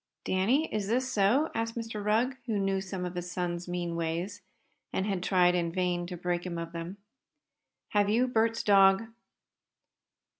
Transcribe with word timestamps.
"Danny, 0.23 0.65
is 0.73 0.87
this 0.87 1.13
so?" 1.13 1.51
asked 1.53 1.75
Mr. 1.75 2.03
Rugg, 2.03 2.35
who 2.47 2.57
knew 2.57 2.81
some 2.81 3.05
of 3.05 3.13
his 3.13 3.31
son's 3.31 3.67
mean 3.67 3.95
ways, 3.95 4.41
and 4.91 5.05
had 5.05 5.21
tried 5.21 5.53
in 5.53 5.71
vain 5.71 6.07
to 6.07 6.17
break 6.17 6.43
him 6.43 6.57
of 6.57 6.71
them. 6.71 6.97
"Have 7.89 8.09
you 8.09 8.27
Bert's 8.27 8.63
dog?" 8.63 9.03